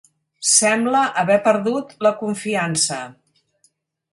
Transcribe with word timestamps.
Sembla 0.51 1.01
haver 1.23 1.37
perdut 1.49 1.93
la 2.07 2.13
confiança. 2.23 2.99